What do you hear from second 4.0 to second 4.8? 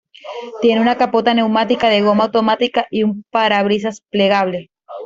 plegable.